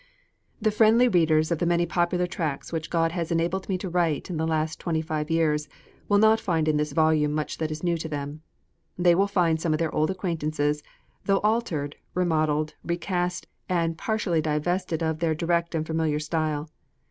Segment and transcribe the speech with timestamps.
[0.59, 4.31] The friendly readers of the many popular tracts which God has enabled me to write
[4.31, 5.69] in the last twenty five years,
[6.09, 8.41] will not find in this volume much that is new to them.
[8.97, 10.81] They will find some of their old acquaintances,
[11.25, 16.71] though altered, remodelled, recast, and partially divested of their direct and familiar style.